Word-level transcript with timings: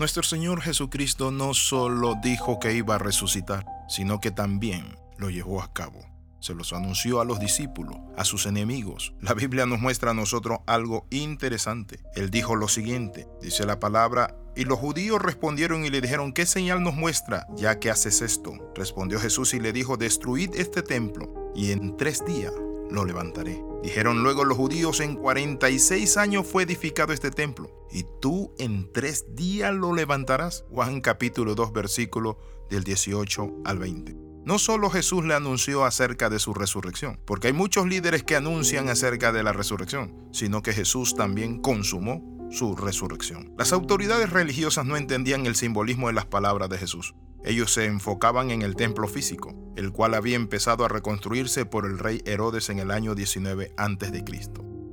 Nuestro 0.00 0.22
Señor 0.22 0.62
Jesucristo 0.62 1.30
no 1.30 1.52
solo 1.52 2.14
dijo 2.22 2.58
que 2.58 2.72
iba 2.72 2.94
a 2.94 2.98
resucitar, 2.98 3.66
sino 3.86 4.18
que 4.18 4.30
también 4.30 4.96
lo 5.18 5.28
llevó 5.28 5.60
a 5.60 5.74
cabo. 5.74 6.00
Se 6.40 6.54
los 6.54 6.72
anunció 6.72 7.20
a 7.20 7.26
los 7.26 7.38
discípulos, 7.38 7.98
a 8.16 8.24
sus 8.24 8.46
enemigos. 8.46 9.12
La 9.20 9.34
Biblia 9.34 9.66
nos 9.66 9.78
muestra 9.78 10.12
a 10.12 10.14
nosotros 10.14 10.60
algo 10.66 11.06
interesante. 11.10 12.00
Él 12.14 12.30
dijo 12.30 12.56
lo 12.56 12.66
siguiente, 12.66 13.28
dice 13.42 13.66
la 13.66 13.78
palabra, 13.78 14.34
y 14.56 14.64
los 14.64 14.78
judíos 14.78 15.20
respondieron 15.20 15.84
y 15.84 15.90
le 15.90 16.00
dijeron, 16.00 16.32
¿qué 16.32 16.46
señal 16.46 16.82
nos 16.82 16.94
muestra 16.94 17.46
ya 17.54 17.78
que 17.78 17.90
haces 17.90 18.22
esto? 18.22 18.54
Respondió 18.74 19.20
Jesús 19.20 19.52
y 19.52 19.60
le 19.60 19.74
dijo, 19.74 19.98
destruid 19.98 20.54
este 20.54 20.80
templo 20.80 21.52
y 21.54 21.72
en 21.72 21.98
tres 21.98 22.24
días 22.24 22.54
lo 22.90 23.04
levantaré. 23.04 23.69
Dijeron 23.82 24.22
luego 24.22 24.44
los 24.44 24.58
judíos, 24.58 25.00
en 25.00 25.16
46 25.16 26.16
años 26.18 26.46
fue 26.46 26.64
edificado 26.64 27.12
este 27.12 27.30
templo, 27.30 27.70
y 27.90 28.04
tú 28.20 28.54
en 28.58 28.92
tres 28.92 29.34
días 29.34 29.74
lo 29.74 29.94
levantarás. 29.94 30.64
Juan 30.70 31.00
capítulo 31.00 31.54
2 31.54 31.72
versículo 31.72 32.38
del 32.68 32.84
18 32.84 33.62
al 33.64 33.78
20. 33.78 34.16
No 34.44 34.58
solo 34.58 34.90
Jesús 34.90 35.24
le 35.24 35.34
anunció 35.34 35.84
acerca 35.84 36.28
de 36.28 36.38
su 36.38 36.52
resurrección, 36.52 37.20
porque 37.24 37.48
hay 37.48 37.52
muchos 37.52 37.86
líderes 37.86 38.22
que 38.22 38.36
anuncian 38.36 38.88
acerca 38.88 39.32
de 39.32 39.42
la 39.42 39.52
resurrección, 39.52 40.28
sino 40.32 40.62
que 40.62 40.72
Jesús 40.72 41.14
también 41.14 41.60
consumó 41.60 42.22
su 42.50 42.74
resurrección. 42.76 43.54
Las 43.56 43.72
autoridades 43.72 44.30
religiosas 44.30 44.84
no 44.84 44.96
entendían 44.96 45.46
el 45.46 45.56
simbolismo 45.56 46.08
de 46.08 46.14
las 46.14 46.26
palabras 46.26 46.68
de 46.68 46.78
Jesús. 46.78 47.14
Ellos 47.44 47.72
se 47.72 47.86
enfocaban 47.86 48.50
en 48.50 48.62
el 48.62 48.76
templo 48.76 49.08
físico, 49.08 49.54
el 49.76 49.92
cual 49.92 50.14
había 50.14 50.36
empezado 50.36 50.84
a 50.84 50.88
reconstruirse 50.88 51.64
por 51.64 51.86
el 51.86 51.98
rey 51.98 52.22
Herodes 52.26 52.68
en 52.68 52.78
el 52.78 52.90
año 52.90 53.14
19 53.14 53.72
a.C. 53.76 54.24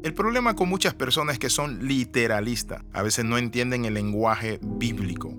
El 0.04 0.14
problema 0.14 0.56
con 0.56 0.70
muchas 0.70 0.94
personas 0.94 1.40
que 1.40 1.50
son 1.50 1.86
literalistas. 1.86 2.84
A 2.94 3.02
veces 3.02 3.26
no 3.26 3.38
entienden 3.38 3.84
el 3.84 3.96
lenguaje 3.96 4.60
bíblico. 4.62 5.34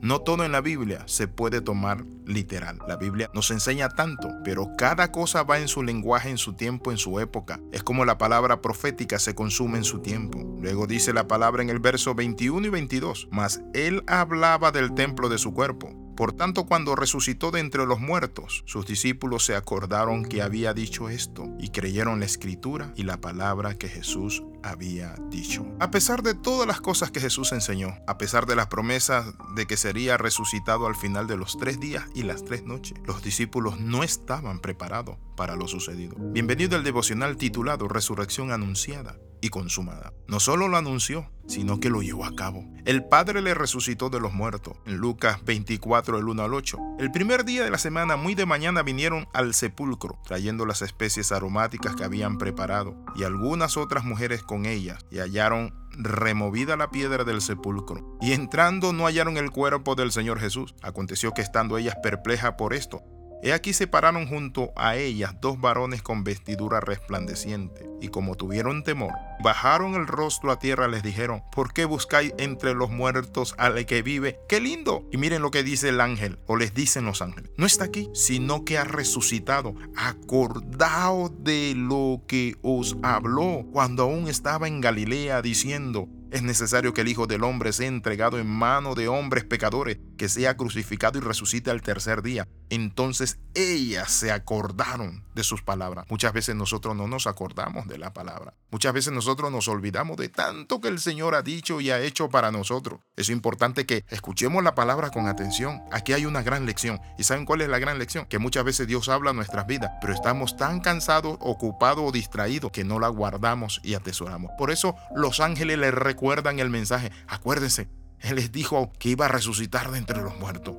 No 0.00 0.20
todo 0.20 0.44
en 0.44 0.52
la 0.52 0.60
Biblia 0.60 1.02
se 1.06 1.28
puede 1.28 1.60
tomar 1.60 2.04
literal. 2.26 2.78
La 2.86 2.96
Biblia 2.96 3.30
nos 3.34 3.50
enseña 3.50 3.88
tanto, 3.88 4.28
pero 4.44 4.70
cada 4.76 5.10
cosa 5.12 5.42
va 5.42 5.58
en 5.58 5.68
su 5.68 5.82
lenguaje, 5.82 6.30
en 6.30 6.38
su 6.38 6.54
tiempo, 6.54 6.90
en 6.90 6.98
su 6.98 7.20
época. 7.20 7.60
Es 7.72 7.82
como 7.82 8.04
la 8.04 8.18
palabra 8.18 8.60
profética 8.60 9.18
se 9.18 9.34
consume 9.34 9.78
en 9.78 9.84
su 9.84 10.00
tiempo. 10.00 10.58
Luego 10.60 10.86
dice 10.86 11.12
la 11.12 11.26
palabra 11.26 11.62
en 11.62 11.70
el 11.70 11.80
verso 11.80 12.14
21 12.14 12.66
y 12.66 12.70
22, 12.70 13.28
mas 13.30 13.62
él 13.72 14.02
hablaba 14.06 14.72
del 14.72 14.94
templo 14.94 15.28
de 15.28 15.38
su 15.38 15.54
cuerpo 15.54 16.03
por 16.16 16.32
tanto, 16.32 16.66
cuando 16.66 16.94
resucitó 16.94 17.50
de 17.50 17.60
entre 17.60 17.86
los 17.86 18.00
muertos, 18.00 18.62
sus 18.66 18.86
discípulos 18.86 19.44
se 19.44 19.56
acordaron 19.56 20.24
que 20.24 20.42
había 20.42 20.72
dicho 20.74 21.08
esto 21.08 21.48
y 21.58 21.68
creyeron 21.68 22.20
la 22.20 22.26
escritura 22.26 22.92
y 22.96 23.02
la 23.02 23.20
palabra 23.20 23.74
que 23.74 23.88
Jesús 23.88 24.42
había 24.62 25.16
dicho. 25.30 25.66
A 25.80 25.90
pesar 25.90 26.22
de 26.22 26.34
todas 26.34 26.66
las 26.66 26.80
cosas 26.80 27.10
que 27.10 27.20
Jesús 27.20 27.52
enseñó, 27.52 27.98
a 28.06 28.16
pesar 28.16 28.46
de 28.46 28.56
las 28.56 28.68
promesas 28.68 29.26
de 29.56 29.66
que 29.66 29.76
sería 29.76 30.16
resucitado 30.16 30.86
al 30.86 30.96
final 30.96 31.26
de 31.26 31.36
los 31.36 31.58
tres 31.58 31.80
días 31.80 32.04
y 32.14 32.22
las 32.22 32.44
tres 32.44 32.64
noches, 32.64 32.98
los 33.04 33.22
discípulos 33.22 33.80
no 33.80 34.02
estaban 34.02 34.60
preparados 34.60 35.16
para 35.36 35.56
lo 35.56 35.68
sucedido. 35.68 36.16
Bienvenido 36.18 36.76
al 36.76 36.84
devocional 36.84 37.36
titulado 37.36 37.88
Resurrección 37.88 38.52
Anunciada 38.52 39.16
y 39.44 39.50
consumada. 39.50 40.14
No 40.26 40.40
solo 40.40 40.68
lo 40.68 40.78
anunció, 40.78 41.30
sino 41.46 41.78
que 41.78 41.90
lo 41.90 42.00
llevó 42.00 42.24
a 42.24 42.34
cabo. 42.34 42.64
El 42.86 43.04
Padre 43.04 43.42
le 43.42 43.52
resucitó 43.52 44.08
de 44.08 44.18
los 44.18 44.32
muertos. 44.32 44.78
En 44.86 44.96
Lucas 44.96 45.44
24, 45.44 46.16
el 46.16 46.26
1 46.26 46.42
al 46.42 46.54
8. 46.54 46.78
El 46.98 47.12
primer 47.12 47.44
día 47.44 47.62
de 47.62 47.70
la 47.70 47.76
semana, 47.76 48.16
muy 48.16 48.34
de 48.34 48.46
mañana, 48.46 48.82
vinieron 48.82 49.28
al 49.34 49.52
sepulcro, 49.52 50.18
trayendo 50.24 50.64
las 50.64 50.80
especies 50.80 51.30
aromáticas 51.30 51.94
que 51.94 52.04
habían 52.04 52.38
preparado, 52.38 52.96
y 53.16 53.24
algunas 53.24 53.76
otras 53.76 54.04
mujeres 54.04 54.42
con 54.42 54.64
ellas, 54.64 55.04
y 55.10 55.18
hallaron 55.18 55.74
removida 55.90 56.78
la 56.78 56.90
piedra 56.90 57.24
del 57.24 57.42
sepulcro. 57.42 58.16
Y 58.22 58.32
entrando 58.32 58.94
no 58.94 59.04
hallaron 59.04 59.36
el 59.36 59.50
cuerpo 59.50 59.94
del 59.94 60.10
Señor 60.10 60.40
Jesús. 60.40 60.74
Aconteció 60.82 61.32
que 61.32 61.42
estando 61.42 61.76
ellas 61.76 61.96
perplejas 62.02 62.54
por 62.54 62.72
esto, 62.72 63.02
He 63.44 63.52
aquí 63.52 63.74
se 63.74 63.86
pararon 63.86 64.26
junto 64.26 64.72
a 64.74 64.96
ellas 64.96 65.34
dos 65.38 65.60
varones 65.60 66.00
con 66.00 66.24
vestidura 66.24 66.80
resplandeciente, 66.80 67.86
y 68.00 68.08
como 68.08 68.36
tuvieron 68.36 68.84
temor, 68.84 69.12
bajaron 69.42 69.96
el 69.96 70.06
rostro 70.06 70.50
a 70.50 70.58
tierra, 70.58 70.88
les 70.88 71.02
dijeron, 71.02 71.42
¿por 71.52 71.74
qué 71.74 71.84
buscáis 71.84 72.32
entre 72.38 72.72
los 72.72 72.88
muertos 72.88 73.54
al 73.58 73.84
que 73.84 74.00
vive? 74.00 74.40
¡Qué 74.48 74.60
lindo! 74.60 75.06
Y 75.12 75.18
miren 75.18 75.42
lo 75.42 75.50
que 75.50 75.62
dice 75.62 75.90
el 75.90 76.00
ángel, 76.00 76.38
o 76.46 76.56
les 76.56 76.72
dicen 76.72 77.04
los 77.04 77.20
ángeles, 77.20 77.50
no 77.58 77.66
está 77.66 77.84
aquí, 77.84 78.08
sino 78.14 78.64
que 78.64 78.78
ha 78.78 78.84
resucitado. 78.84 79.74
Acordaos 79.94 81.30
de 81.44 81.74
lo 81.76 82.22
que 82.26 82.56
os 82.62 82.96
habló 83.02 83.66
cuando 83.74 84.04
aún 84.04 84.26
estaba 84.26 84.68
en 84.68 84.80
Galilea, 84.80 85.42
diciendo, 85.42 86.08
es 86.34 86.42
necesario 86.42 86.92
que 86.92 87.02
el 87.02 87.08
Hijo 87.08 87.28
del 87.28 87.44
Hombre 87.44 87.72
sea 87.72 87.86
entregado 87.86 88.40
en 88.40 88.48
mano 88.48 88.96
de 88.96 89.06
hombres 89.06 89.44
pecadores, 89.44 89.98
que 90.18 90.28
sea 90.28 90.56
crucificado 90.56 91.16
y 91.16 91.20
resucite 91.20 91.70
al 91.70 91.80
tercer 91.80 92.22
día. 92.22 92.48
Entonces 92.70 93.38
ellas 93.54 94.10
se 94.10 94.32
acordaron 94.32 95.22
de 95.36 95.44
sus 95.44 95.62
palabras. 95.62 96.06
Muchas 96.08 96.32
veces 96.32 96.56
nosotros 96.56 96.96
no 96.96 97.06
nos 97.06 97.28
acordamos 97.28 97.86
de 97.86 97.98
la 97.98 98.12
palabra. 98.12 98.54
Muchas 98.72 98.92
veces 98.92 99.12
nosotros 99.12 99.52
nos 99.52 99.68
olvidamos 99.68 100.16
de 100.16 100.28
tanto 100.28 100.80
que 100.80 100.88
el 100.88 100.98
Señor 100.98 101.36
ha 101.36 101.42
dicho 101.42 101.80
y 101.80 101.90
ha 101.90 102.00
hecho 102.00 102.28
para 102.28 102.50
nosotros. 102.50 102.98
Es 103.14 103.28
importante 103.28 103.86
que 103.86 104.04
escuchemos 104.08 104.64
la 104.64 104.74
palabra 104.74 105.10
con 105.10 105.28
atención. 105.28 105.82
Aquí 105.92 106.14
hay 106.14 106.26
una 106.26 106.42
gran 106.42 106.66
lección. 106.66 107.00
¿Y 107.16 107.22
saben 107.22 107.44
cuál 107.44 107.60
es 107.60 107.68
la 107.68 107.78
gran 107.78 108.00
lección? 108.00 108.26
Que 108.26 108.40
muchas 108.40 108.64
veces 108.64 108.88
Dios 108.88 109.08
habla 109.08 109.30
a 109.30 109.34
nuestras 109.34 109.68
vidas, 109.68 109.92
pero 110.00 110.12
estamos 110.12 110.56
tan 110.56 110.80
cansados, 110.80 111.38
ocupados 111.38 112.04
o 112.04 112.10
distraídos 112.10 112.72
que 112.72 112.82
no 112.82 112.98
la 112.98 113.06
guardamos 113.06 113.80
y 113.84 113.94
atesoramos. 113.94 114.50
Por 114.58 114.72
eso 114.72 114.96
los 115.14 115.38
ángeles 115.38 115.78
le 115.78 115.92
recuerdan 115.92 116.23
recuerdan 116.24 116.58
el 116.58 116.70
mensaje. 116.70 117.12
Acuérdense, 117.26 117.86
Él 118.20 118.36
les 118.36 118.50
dijo 118.50 118.90
que 118.98 119.10
iba 119.10 119.26
a 119.26 119.28
resucitar 119.28 119.90
de 119.90 119.98
entre 119.98 120.22
los 120.22 120.34
muertos. 120.38 120.74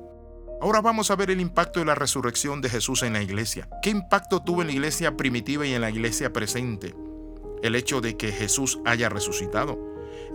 Ahora 0.60 0.80
vamos 0.80 1.12
a 1.12 1.14
ver 1.14 1.30
el 1.30 1.40
impacto 1.40 1.78
de 1.78 1.86
la 1.86 1.94
resurrección 1.94 2.60
de 2.60 2.68
Jesús 2.68 3.04
en 3.04 3.12
la 3.12 3.22
iglesia. 3.22 3.68
¿Qué 3.80 3.90
impacto 3.90 4.42
tuvo 4.42 4.62
en 4.62 4.66
la 4.66 4.72
iglesia 4.72 5.16
primitiva 5.16 5.64
y 5.64 5.72
en 5.72 5.82
la 5.82 5.90
iglesia 5.90 6.32
presente? 6.32 6.96
El 7.62 7.76
hecho 7.76 8.00
de 8.00 8.16
que 8.16 8.32
Jesús 8.32 8.80
haya 8.84 9.08
resucitado. 9.08 9.78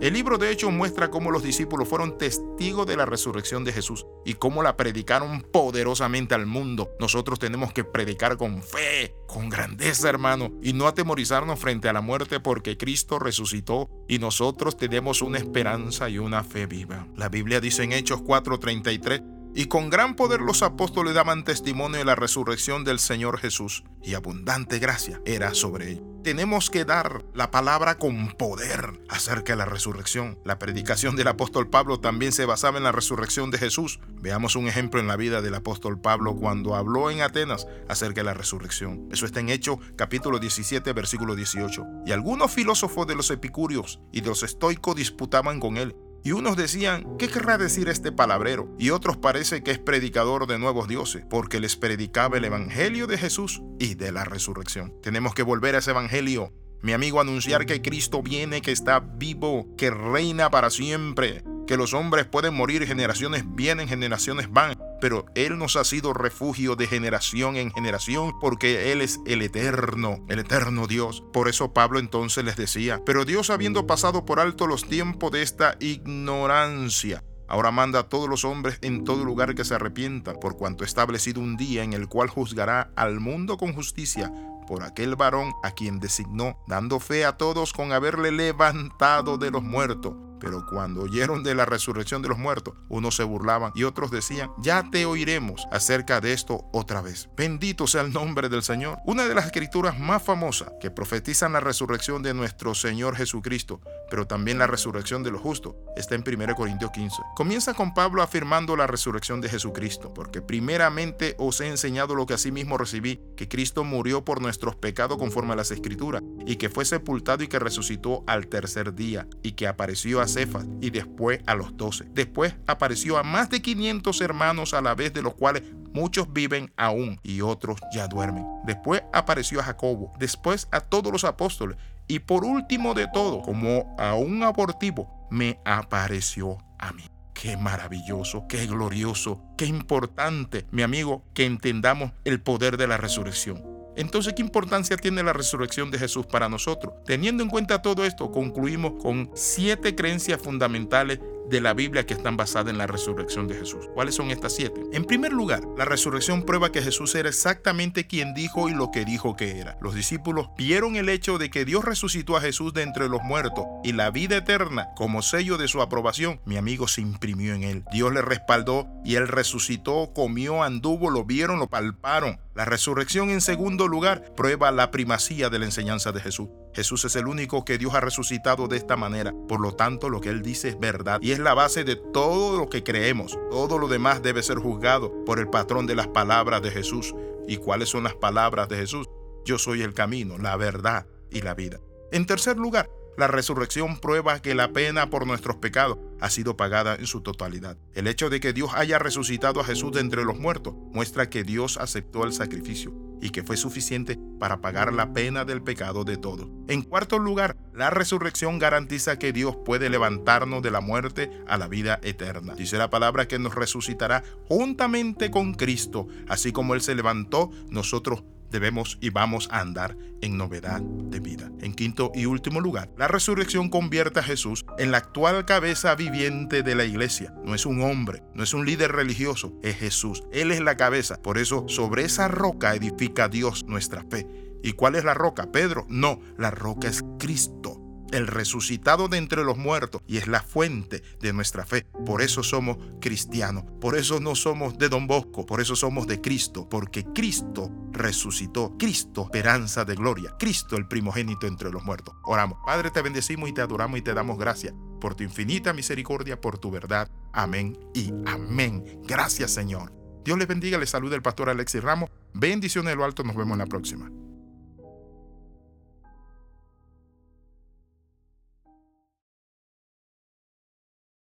El 0.00 0.14
libro 0.14 0.38
de 0.38 0.50
Hechos 0.50 0.72
muestra 0.72 1.10
cómo 1.10 1.30
los 1.30 1.42
discípulos 1.42 1.88
fueron 1.88 2.16
testigos 2.16 2.86
de 2.86 2.96
la 2.96 3.04
resurrección 3.04 3.64
de 3.64 3.74
Jesús 3.74 4.06
y 4.24 4.34
cómo 4.34 4.62
la 4.62 4.76
predicaron 4.76 5.42
poderosamente 5.52 6.34
al 6.34 6.46
mundo. 6.46 6.90
Nosotros 7.00 7.38
tenemos 7.38 7.72
que 7.72 7.84
predicar 7.84 8.36
con 8.36 8.62
fe, 8.62 9.14
con 9.26 9.48
grandeza, 9.48 10.08
hermano, 10.08 10.52
y 10.62 10.72
no 10.72 10.86
atemorizarnos 10.86 11.58
frente 11.58 11.88
a 11.88 11.92
la 11.92 12.00
muerte 12.00 12.40
porque 12.40 12.76
Cristo 12.76 13.18
resucitó 13.18 13.88
y 14.08 14.18
nosotros 14.18 14.76
tenemos 14.76 15.22
una 15.22 15.38
esperanza 15.38 16.08
y 16.08 16.18
una 16.18 16.44
fe 16.44 16.66
viva. 16.66 17.06
La 17.16 17.28
Biblia 17.28 17.60
dice 17.60 17.82
en 17.84 17.92
Hechos 17.92 18.22
4:33, 18.22 19.31
y 19.54 19.66
con 19.66 19.90
gran 19.90 20.16
poder 20.16 20.40
los 20.40 20.62
apóstoles 20.62 21.14
daban 21.14 21.44
testimonio 21.44 21.98
de 21.98 22.04
la 22.04 22.14
resurrección 22.14 22.84
del 22.84 22.98
Señor 22.98 23.38
Jesús, 23.38 23.84
y 24.02 24.14
abundante 24.14 24.78
gracia 24.78 25.20
era 25.24 25.54
sobre 25.54 25.92
ellos. 25.92 26.04
Tenemos 26.22 26.70
que 26.70 26.84
dar 26.84 27.24
la 27.34 27.50
palabra 27.50 27.98
con 27.98 28.28
poder 28.38 29.00
acerca 29.08 29.54
de 29.54 29.56
la 29.56 29.64
resurrección. 29.64 30.38
La 30.44 30.56
predicación 30.58 31.16
del 31.16 31.26
apóstol 31.26 31.68
Pablo 31.68 31.98
también 31.98 32.30
se 32.30 32.44
basaba 32.44 32.78
en 32.78 32.84
la 32.84 32.92
resurrección 32.92 33.50
de 33.50 33.58
Jesús. 33.58 33.98
Veamos 34.20 34.54
un 34.54 34.68
ejemplo 34.68 35.00
en 35.00 35.08
la 35.08 35.16
vida 35.16 35.42
del 35.42 35.54
apóstol 35.54 36.00
Pablo 36.00 36.36
cuando 36.36 36.76
habló 36.76 37.10
en 37.10 37.22
Atenas 37.22 37.66
acerca 37.88 38.20
de 38.20 38.26
la 38.26 38.34
resurrección. 38.34 39.08
Eso 39.10 39.26
está 39.26 39.40
en 39.40 39.48
Hechos 39.48 39.78
capítulo 39.96 40.38
17 40.38 40.92
versículo 40.92 41.34
18. 41.34 41.84
Y 42.06 42.12
algunos 42.12 42.52
filósofos 42.52 43.06
de 43.08 43.16
los 43.16 43.30
epicúreos 43.32 44.00
y 44.12 44.20
de 44.20 44.28
los 44.28 44.44
estoicos 44.44 44.94
disputaban 44.94 45.58
con 45.58 45.76
él 45.76 45.96
y 46.24 46.32
unos 46.32 46.56
decían, 46.56 47.16
¿qué 47.18 47.28
querrá 47.28 47.58
decir 47.58 47.88
este 47.88 48.12
palabrero? 48.12 48.74
Y 48.78 48.90
otros 48.90 49.16
parece 49.16 49.62
que 49.62 49.72
es 49.72 49.78
predicador 49.78 50.46
de 50.46 50.58
nuevos 50.58 50.88
dioses, 50.88 51.24
porque 51.28 51.60
les 51.60 51.76
predicaba 51.76 52.36
el 52.36 52.44
Evangelio 52.44 53.06
de 53.06 53.18
Jesús 53.18 53.62
y 53.78 53.94
de 53.94 54.12
la 54.12 54.24
resurrección. 54.24 54.94
Tenemos 55.02 55.34
que 55.34 55.42
volver 55.42 55.74
a 55.74 55.78
ese 55.78 55.90
Evangelio. 55.90 56.52
Mi 56.80 56.92
amigo, 56.92 57.20
anunciar 57.20 57.66
que 57.66 57.80
Cristo 57.80 58.22
viene, 58.22 58.60
que 58.60 58.72
está 58.72 59.00
vivo, 59.00 59.74
que 59.76 59.90
reina 59.90 60.50
para 60.50 60.70
siempre, 60.70 61.44
que 61.66 61.76
los 61.76 61.94
hombres 61.94 62.26
pueden 62.26 62.54
morir, 62.54 62.86
generaciones 62.86 63.44
vienen, 63.54 63.88
generaciones 63.88 64.50
van, 64.50 64.76
pero 65.02 65.26
Él 65.34 65.58
nos 65.58 65.74
ha 65.74 65.82
sido 65.82 66.12
refugio 66.12 66.76
de 66.76 66.86
generación 66.86 67.56
en 67.56 67.72
generación 67.72 68.38
porque 68.40 68.92
Él 68.92 69.00
es 69.00 69.18
el 69.26 69.42
eterno, 69.42 70.24
el 70.28 70.38
eterno 70.38 70.86
Dios. 70.86 71.24
Por 71.32 71.48
eso 71.48 71.72
Pablo 71.72 71.98
entonces 71.98 72.44
les 72.44 72.54
decía, 72.54 73.02
pero 73.04 73.24
Dios 73.24 73.50
habiendo 73.50 73.84
pasado 73.84 74.24
por 74.24 74.38
alto 74.38 74.68
los 74.68 74.88
tiempos 74.88 75.32
de 75.32 75.42
esta 75.42 75.76
ignorancia, 75.80 77.24
Ahora 77.48 77.70
manda 77.70 77.98
a 77.98 78.08
todos 78.08 78.30
los 78.30 78.46
hombres 78.46 78.78
en 78.80 79.04
todo 79.04 79.26
lugar 79.26 79.54
que 79.54 79.64
se 79.64 79.74
arrepientan, 79.74 80.38
por 80.40 80.56
cuanto 80.56 80.84
ha 80.84 80.86
establecido 80.86 81.42
un 81.42 81.58
día 81.58 81.82
en 81.82 81.92
el 81.92 82.08
cual 82.08 82.28
juzgará 82.28 82.92
al 82.96 83.20
mundo 83.20 83.58
con 83.58 83.74
justicia 83.74 84.32
por 84.66 84.82
aquel 84.82 85.16
varón 85.16 85.52
a 85.62 85.72
quien 85.72 85.98
designó, 86.00 86.56
dando 86.66 86.98
fe 86.98 87.26
a 87.26 87.36
todos 87.36 87.74
con 87.74 87.92
haberle 87.92 88.32
levantado 88.32 89.36
de 89.36 89.50
los 89.50 89.62
muertos 89.62 90.14
Pero 90.42 90.66
cuando 90.66 91.02
oyeron 91.02 91.44
de 91.44 91.54
la 91.54 91.64
resurrección 91.64 92.20
de 92.20 92.28
los 92.28 92.36
muertos, 92.36 92.74
unos 92.88 93.14
se 93.14 93.22
burlaban 93.22 93.70
y 93.76 93.84
otros 93.84 94.10
decían, 94.10 94.50
ya 94.58 94.90
te 94.90 95.06
oiremos 95.06 95.68
acerca 95.70 96.20
de 96.20 96.32
esto 96.32 96.64
otra 96.72 97.00
vez. 97.00 97.28
Bendito 97.36 97.86
sea 97.86 98.00
el 98.00 98.12
nombre 98.12 98.48
del 98.48 98.64
Señor. 98.64 98.98
Una 99.06 99.28
de 99.28 99.36
las 99.36 99.46
escrituras 99.46 100.00
más 100.00 100.20
famosas 100.20 100.72
que 100.80 100.90
profetizan 100.90 101.52
la 101.52 101.60
resurrección 101.60 102.24
de 102.24 102.34
nuestro 102.34 102.74
Señor 102.74 103.14
Jesucristo, 103.14 103.80
pero 104.10 104.26
también 104.26 104.58
la 104.58 104.66
resurrección 104.66 105.22
de 105.22 105.30
los 105.30 105.40
justos, 105.40 105.76
está 105.96 106.16
en 106.16 106.24
1 106.26 106.56
Corintios 106.56 106.90
15. 106.90 107.22
Comienza 107.36 107.74
con 107.74 107.94
Pablo 107.94 108.20
afirmando 108.20 108.76
la 108.76 108.88
resurrección 108.88 109.40
de 109.40 109.48
Jesucristo, 109.48 110.12
porque 110.12 110.42
primeramente 110.42 111.36
os 111.38 111.60
he 111.60 111.68
enseñado 111.68 112.16
lo 112.16 112.26
que 112.26 112.34
asimismo 112.34 112.78
recibí, 112.78 113.20
que 113.36 113.48
Cristo 113.48 113.84
murió 113.84 114.24
por 114.24 114.42
nuestros 114.42 114.74
pecados 114.74 115.18
conforme 115.18 115.52
a 115.52 115.56
las 115.56 115.70
escrituras, 115.70 116.24
y 116.46 116.56
que 116.56 116.68
fue 116.68 116.84
sepultado 116.84 117.44
y 117.44 117.48
que 117.48 117.60
resucitó 117.60 118.24
al 118.26 118.48
tercer 118.48 118.96
día, 118.96 119.28
y 119.44 119.52
que 119.52 119.68
apareció 119.68 120.20
a 120.20 120.31
Cefas 120.34 120.66
y 120.80 120.90
después 120.90 121.40
a 121.46 121.54
los 121.54 121.76
doce. 121.76 122.04
Después 122.12 122.54
apareció 122.66 123.18
a 123.18 123.22
más 123.22 123.50
de 123.50 123.62
500 123.62 124.20
hermanos 124.20 124.74
a 124.74 124.80
la 124.80 124.94
vez, 124.94 125.12
de 125.12 125.22
los 125.22 125.34
cuales 125.34 125.62
muchos 125.92 126.32
viven 126.32 126.72
aún 126.76 127.20
y 127.22 127.40
otros 127.40 127.80
ya 127.94 128.08
duermen. 128.08 128.44
Después 128.64 129.02
apareció 129.12 129.60
a 129.60 129.64
Jacobo, 129.64 130.12
después 130.18 130.68
a 130.70 130.80
todos 130.80 131.12
los 131.12 131.24
apóstoles 131.24 131.76
y 132.08 132.18
por 132.18 132.44
último 132.44 132.94
de 132.94 133.08
todo, 133.12 133.42
como 133.42 133.94
a 133.98 134.14
un 134.14 134.42
abortivo, 134.42 135.08
me 135.30 135.58
apareció 135.64 136.58
a 136.78 136.92
mí. 136.92 137.04
Qué 137.34 137.56
maravilloso, 137.56 138.46
qué 138.48 138.66
glorioso, 138.66 139.42
qué 139.56 139.66
importante, 139.66 140.66
mi 140.70 140.82
amigo, 140.82 141.24
que 141.34 141.46
entendamos 141.46 142.12
el 142.24 142.40
poder 142.40 142.76
de 142.76 142.86
la 142.86 142.98
resurrección. 142.98 143.71
Entonces, 143.96 144.32
¿qué 144.34 144.42
importancia 144.42 144.96
tiene 144.96 145.22
la 145.22 145.32
resurrección 145.32 145.90
de 145.90 145.98
Jesús 145.98 146.26
para 146.26 146.48
nosotros? 146.48 146.94
Teniendo 147.04 147.42
en 147.42 147.50
cuenta 147.50 147.82
todo 147.82 148.04
esto, 148.04 148.30
concluimos 148.30 148.94
con 149.02 149.30
siete 149.34 149.94
creencias 149.94 150.40
fundamentales 150.40 151.20
de 151.48 151.60
la 151.60 151.74
Biblia 151.74 152.06
que 152.06 152.14
están 152.14 152.36
basadas 152.36 152.70
en 152.70 152.78
la 152.78 152.86
resurrección 152.86 153.46
de 153.46 153.56
Jesús. 153.56 153.88
¿Cuáles 153.94 154.14
son 154.14 154.30
estas 154.30 154.54
siete? 154.54 154.80
En 154.92 155.04
primer 155.04 155.32
lugar, 155.32 155.62
la 155.76 155.84
resurrección 155.84 156.44
prueba 156.44 156.72
que 156.72 156.82
Jesús 156.82 157.14
era 157.14 157.28
exactamente 157.28 158.06
quien 158.06 158.34
dijo 158.34 158.68
y 158.68 158.74
lo 158.74 158.90
que 158.90 159.04
dijo 159.04 159.36
que 159.36 159.58
era. 159.58 159.76
Los 159.80 159.94
discípulos 159.94 160.48
vieron 160.56 160.96
el 160.96 161.08
hecho 161.08 161.38
de 161.38 161.50
que 161.50 161.64
Dios 161.64 161.84
resucitó 161.84 162.36
a 162.36 162.40
Jesús 162.40 162.72
de 162.72 162.82
entre 162.82 163.08
los 163.08 163.22
muertos 163.22 163.64
y 163.84 163.92
la 163.92 164.10
vida 164.10 164.36
eterna 164.36 164.88
como 164.96 165.22
sello 165.22 165.58
de 165.58 165.68
su 165.68 165.82
aprobación. 165.82 166.40
Mi 166.44 166.56
amigo 166.56 166.88
se 166.88 167.00
imprimió 167.00 167.54
en 167.54 167.64
él. 167.64 167.84
Dios 167.92 168.12
le 168.12 168.22
respaldó 168.22 168.86
y 169.04 169.16
él 169.16 169.28
resucitó, 169.28 170.12
comió, 170.14 170.62
anduvo, 170.62 171.10
lo 171.10 171.24
vieron, 171.24 171.58
lo 171.58 171.68
palparon. 171.68 172.40
La 172.54 172.66
resurrección 172.66 173.30
en 173.30 173.40
segundo 173.40 173.88
lugar 173.88 174.34
prueba 174.36 174.70
la 174.70 174.90
primacía 174.90 175.48
de 175.48 175.58
la 175.58 175.64
enseñanza 175.64 176.12
de 176.12 176.20
Jesús. 176.20 176.48
Jesús 176.74 177.04
es 177.06 177.16
el 177.16 177.26
único 177.26 177.64
que 177.64 177.78
Dios 177.78 177.94
ha 177.94 178.00
resucitado 178.00 178.68
de 178.68 178.76
esta 178.76 178.94
manera. 178.94 179.32
Por 179.48 179.60
lo 179.60 179.72
tanto, 179.72 180.10
lo 180.10 180.20
que 180.20 180.28
Él 180.28 180.42
dice 180.42 180.68
es 180.68 180.78
verdad 180.78 181.18
y 181.22 181.32
es 181.32 181.38
la 181.38 181.54
base 181.54 181.84
de 181.84 181.96
todo 181.96 182.58
lo 182.58 182.68
que 182.68 182.82
creemos. 182.82 183.38
Todo 183.50 183.78
lo 183.78 183.88
demás 183.88 184.22
debe 184.22 184.42
ser 184.42 184.58
juzgado 184.58 185.24
por 185.24 185.38
el 185.38 185.48
patrón 185.48 185.86
de 185.86 185.94
las 185.94 186.08
palabras 186.08 186.60
de 186.60 186.70
Jesús. 186.70 187.14
¿Y 187.48 187.56
cuáles 187.56 187.88
son 187.88 188.04
las 188.04 188.14
palabras 188.14 188.68
de 188.68 188.76
Jesús? 188.76 189.08
Yo 189.46 189.58
soy 189.58 189.80
el 189.80 189.94
camino, 189.94 190.36
la 190.36 190.56
verdad 190.56 191.06
y 191.30 191.40
la 191.40 191.54
vida. 191.54 191.80
En 192.12 192.26
tercer 192.26 192.58
lugar, 192.58 192.90
la 193.16 193.26
resurrección 193.26 193.98
prueba 193.98 194.40
que 194.40 194.54
la 194.54 194.72
pena 194.72 195.10
por 195.10 195.26
nuestros 195.26 195.56
pecados 195.56 195.98
ha 196.20 196.30
sido 196.30 196.56
pagada 196.56 196.94
en 196.94 197.06
su 197.06 197.20
totalidad. 197.20 197.76
El 197.94 198.06
hecho 198.06 198.30
de 198.30 198.40
que 198.40 198.52
Dios 198.52 198.70
haya 198.74 198.98
resucitado 198.98 199.60
a 199.60 199.64
Jesús 199.64 199.92
de 199.92 200.00
entre 200.00 200.24
los 200.24 200.38
muertos 200.38 200.74
muestra 200.92 201.28
que 201.28 201.44
Dios 201.44 201.76
aceptó 201.76 202.24
el 202.24 202.32
sacrificio 202.32 202.92
y 203.20 203.30
que 203.30 203.44
fue 203.44 203.56
suficiente 203.56 204.18
para 204.40 204.60
pagar 204.60 204.92
la 204.92 205.12
pena 205.12 205.44
del 205.44 205.62
pecado 205.62 206.04
de 206.04 206.16
todos. 206.16 206.48
En 206.68 206.82
cuarto 206.82 207.18
lugar, 207.20 207.56
la 207.72 207.88
resurrección 207.88 208.58
garantiza 208.58 209.18
que 209.18 209.32
Dios 209.32 209.56
puede 209.64 209.88
levantarnos 209.88 210.60
de 210.60 210.72
la 210.72 210.80
muerte 210.80 211.30
a 211.46 211.56
la 211.56 211.68
vida 211.68 212.00
eterna. 212.02 212.54
Dice 212.54 212.78
la 212.78 212.90
palabra 212.90 213.28
que 213.28 213.38
nos 213.38 213.54
resucitará 213.54 214.24
juntamente 214.48 215.30
con 215.30 215.54
Cristo, 215.54 216.08
así 216.28 216.50
como 216.50 216.74
Él 216.74 216.82
se 216.82 216.96
levantó, 216.96 217.50
nosotros 217.68 218.24
debemos 218.52 218.98
y 219.00 219.10
vamos 219.10 219.48
a 219.50 219.60
andar 219.60 219.96
en 220.20 220.36
novedad 220.38 220.80
de 220.80 221.18
vida. 221.18 221.50
En 221.60 221.74
quinto 221.74 222.12
y 222.14 222.26
último 222.26 222.60
lugar, 222.60 222.90
la 222.96 223.08
resurrección 223.08 223.68
convierte 223.68 224.20
a 224.20 224.22
Jesús 224.22 224.64
en 224.78 224.92
la 224.92 224.98
actual 224.98 225.44
cabeza 225.44 225.94
viviente 225.94 226.62
de 226.62 226.74
la 226.74 226.84
iglesia. 226.84 227.34
No 227.44 227.54
es 227.54 227.66
un 227.66 227.82
hombre, 227.82 228.22
no 228.34 228.44
es 228.44 228.54
un 228.54 228.64
líder 228.64 228.92
religioso, 228.92 229.52
es 229.62 229.76
Jesús. 229.76 230.22
Él 230.32 230.52
es 230.52 230.60
la 230.60 230.76
cabeza. 230.76 231.20
Por 231.20 231.38
eso, 231.38 231.64
sobre 231.68 232.04
esa 232.04 232.28
roca 232.28 232.74
edifica 232.74 233.28
Dios 233.28 233.64
nuestra 233.66 234.04
fe. 234.08 234.26
¿Y 234.62 234.72
cuál 234.72 234.94
es 234.94 235.04
la 235.04 235.14
roca? 235.14 235.50
Pedro, 235.50 235.86
no, 235.88 236.20
la 236.38 236.52
roca 236.52 236.88
es 236.88 237.02
Cristo 237.18 237.82
el 238.12 238.26
resucitado 238.26 239.08
de 239.08 239.18
entre 239.18 239.42
los 239.42 239.56
muertos 239.56 240.02
y 240.06 240.18
es 240.18 240.28
la 240.28 240.42
fuente 240.42 241.02
de 241.20 241.32
nuestra 241.32 241.66
fe. 241.66 241.86
Por 242.06 242.22
eso 242.22 242.42
somos 242.42 242.76
cristianos, 243.00 243.64
por 243.80 243.96
eso 243.96 244.20
no 244.20 244.34
somos 244.34 244.78
de 244.78 244.88
Don 244.88 245.06
Bosco, 245.06 245.46
por 245.46 245.60
eso 245.60 245.74
somos 245.74 246.06
de 246.06 246.20
Cristo, 246.20 246.68
porque 246.68 247.04
Cristo 247.04 247.70
resucitó, 248.02 248.76
Cristo 248.78 249.22
esperanza 249.22 249.84
de 249.84 249.94
gloria, 249.94 250.34
Cristo 250.38 250.76
el 250.76 250.86
primogénito 250.86 251.46
entre 251.46 251.70
los 251.70 251.84
muertos. 251.84 252.14
Oramos, 252.24 252.58
Padre, 252.66 252.90
te 252.90 253.00
bendecimos 253.00 253.48
y 253.48 253.52
te 253.52 253.62
adoramos 253.62 253.98
y 253.98 254.02
te 254.02 254.12
damos 254.12 254.38
gracias 254.38 254.74
por 255.00 255.14
tu 255.14 255.24
infinita 255.24 255.72
misericordia, 255.72 256.40
por 256.40 256.58
tu 256.58 256.70
verdad. 256.70 257.10
Amén 257.32 257.78
y 257.94 258.12
amén. 258.26 259.00
Gracias 259.04 259.52
Señor. 259.52 259.92
Dios 260.24 260.38
les 260.38 260.46
bendiga, 260.46 260.78
les 260.78 260.90
saluda 260.90 261.16
el 261.16 261.22
pastor 261.22 261.48
Alexis 261.48 261.82
Ramos. 261.82 262.10
Bendiciones 262.34 262.92
de 262.92 262.96
lo 262.96 263.04
alto, 263.04 263.24
nos 263.24 263.34
vemos 263.34 263.52
en 263.52 263.58
la 263.58 263.66
próxima. 263.66 264.10